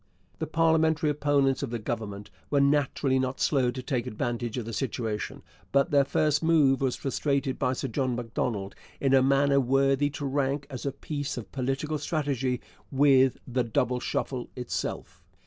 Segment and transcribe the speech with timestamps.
[0.39, 4.73] The parliamentary opponents of the Government were naturally not slow to take advantage of the
[4.73, 10.09] situation, but their first move was frustrated by Sir John Macdonald in a manner worthy
[10.09, 12.61] to rank as a piece of political strategy
[12.91, 15.21] with the 'Double Shuffle' itself.